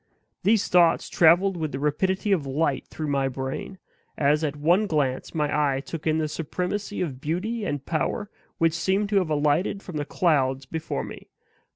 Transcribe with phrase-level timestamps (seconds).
[0.41, 3.77] These thoughts traveled with the rapidity of light through my brain,
[4.17, 8.27] as at one glance my eye took in the supremacy of beauty and power
[8.57, 11.29] which seemed to have alighted from the clouds before me.